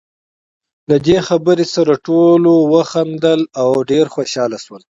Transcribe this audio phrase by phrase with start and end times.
[0.89, 4.81] له دې خبرې سره ټولو وخندل، او ډېر خوشاله شول.